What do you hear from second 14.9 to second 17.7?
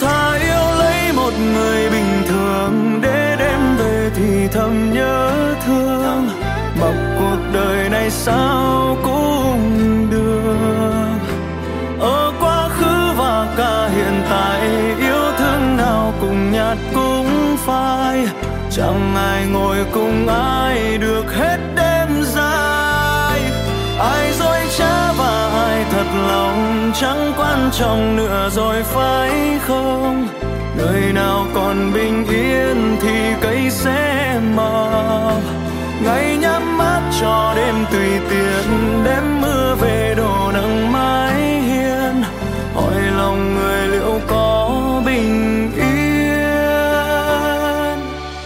yêu thương nào cùng nhạt cũng